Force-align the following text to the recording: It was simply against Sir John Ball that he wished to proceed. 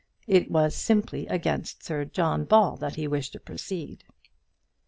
It 0.25 0.49
was 0.49 0.75
simply 0.75 1.27
against 1.27 1.83
Sir 1.83 2.05
John 2.05 2.43
Ball 2.45 2.75
that 2.77 2.95
he 2.95 3.07
wished 3.07 3.33
to 3.33 3.39
proceed. 3.39 4.03